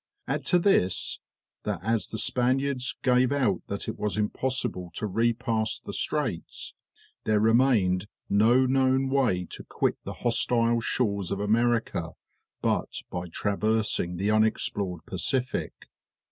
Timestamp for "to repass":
4.95-5.77